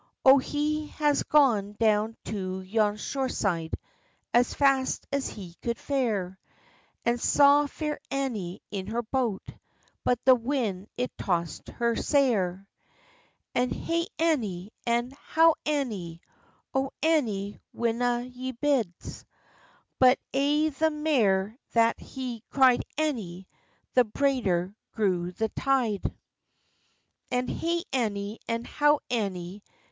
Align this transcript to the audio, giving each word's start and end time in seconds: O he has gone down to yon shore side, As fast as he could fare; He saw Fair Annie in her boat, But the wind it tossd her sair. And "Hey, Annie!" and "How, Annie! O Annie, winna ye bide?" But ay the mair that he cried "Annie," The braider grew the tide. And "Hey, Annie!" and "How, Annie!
O 0.25 0.39
he 0.39 0.87
has 0.97 1.21
gone 1.21 1.73
down 1.73 2.17
to 2.25 2.61
yon 2.61 2.97
shore 2.97 3.29
side, 3.29 3.75
As 4.33 4.51
fast 4.55 5.05
as 5.11 5.27
he 5.29 5.53
could 5.61 5.77
fare; 5.77 6.39
He 7.05 7.17
saw 7.17 7.67
Fair 7.67 7.99
Annie 8.09 8.63
in 8.71 8.87
her 8.87 9.03
boat, 9.03 9.47
But 10.03 10.17
the 10.25 10.33
wind 10.33 10.87
it 10.97 11.15
tossd 11.17 11.71
her 11.73 11.95
sair. 11.95 12.67
And 13.53 13.71
"Hey, 13.71 14.07
Annie!" 14.17 14.71
and 14.87 15.13
"How, 15.13 15.53
Annie! 15.67 16.21
O 16.73 16.89
Annie, 17.03 17.59
winna 17.71 18.23
ye 18.23 18.53
bide?" 18.53 18.91
But 19.99 20.17
ay 20.33 20.69
the 20.79 20.89
mair 20.89 21.55
that 21.73 21.99
he 21.99 22.41
cried 22.49 22.81
"Annie," 22.97 23.47
The 23.93 24.05
braider 24.05 24.73
grew 24.93 25.31
the 25.33 25.49
tide. 25.49 26.11
And 27.29 27.47
"Hey, 27.47 27.83
Annie!" 27.93 28.39
and 28.47 28.65
"How, 28.65 29.01
Annie! 29.11 29.61